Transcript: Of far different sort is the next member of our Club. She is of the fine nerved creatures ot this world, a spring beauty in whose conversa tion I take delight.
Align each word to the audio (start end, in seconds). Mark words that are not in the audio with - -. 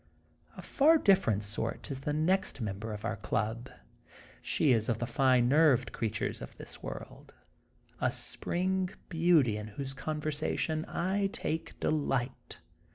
Of 0.57 0.65
far 0.65 0.97
different 0.97 1.43
sort 1.43 1.91
is 1.91 1.99
the 1.99 2.11
next 2.11 2.59
member 2.59 2.91
of 2.91 3.05
our 3.05 3.17
Club. 3.17 3.69
She 4.41 4.71
is 4.71 4.89
of 4.89 4.97
the 4.97 5.05
fine 5.05 5.47
nerved 5.47 5.91
creatures 5.91 6.41
ot 6.41 6.49
this 6.57 6.81
world, 6.81 7.35
a 7.99 8.11
spring 8.11 8.89
beauty 9.09 9.57
in 9.57 9.67
whose 9.67 9.93
conversa 9.93 10.57
tion 10.57 10.85
I 10.87 11.27
take 11.27 11.79
delight. 11.79 12.57